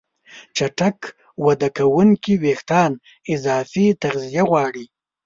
چټک 0.57 0.99
وده 1.45 1.69
کوونکي 1.77 2.33
وېښتيان 2.43 2.91
اضافي 3.33 3.85
تغذیه 4.03 4.43
غواړي. 4.49 4.85